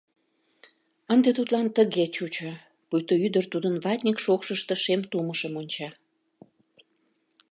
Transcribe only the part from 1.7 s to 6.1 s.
тыге чучо: пуйто ӱдыр тудын ватник шокшышто шем тумышым онча.